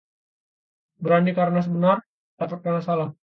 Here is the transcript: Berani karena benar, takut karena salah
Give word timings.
Berani 1.03 1.31
karena 1.39 1.59
benar, 1.73 1.97
takut 2.41 2.59
karena 2.65 2.81
salah 2.87 3.11